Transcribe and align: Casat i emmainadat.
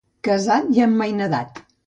Casat 0.27 0.71
i 0.79 0.81
emmainadat. 0.87 1.65